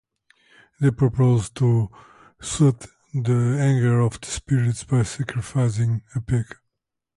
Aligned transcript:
They 0.79 0.89
proposed 0.89 1.53
to 1.57 1.91
soothe 2.41 2.89
the 3.13 3.55
anger 3.59 3.99
of 3.99 4.19
the 4.19 4.25
spirits 4.29 4.83
by 4.83 5.03
sacrificing 5.03 6.01
a 6.15 6.21
pig. 6.21 6.55